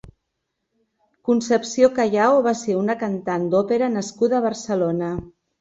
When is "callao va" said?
1.99-2.55